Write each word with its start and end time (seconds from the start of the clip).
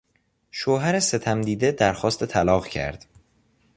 شوهر 0.51 0.99
ستمدیده 0.99 1.71
درخواست 1.71 2.25
طلاق 2.25 2.67
کرد. 2.67 3.05